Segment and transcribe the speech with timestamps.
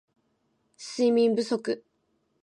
[0.77, 1.61] 睡眠不足